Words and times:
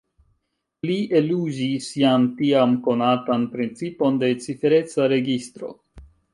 Li 0.89 0.95
eluzis 1.19 1.89
jam 2.05 2.25
tiam 2.41 2.75
konatan 2.89 3.47
principon 3.53 4.21
de 4.27 4.33
cifereca 4.47 5.11
registro. 5.17 5.75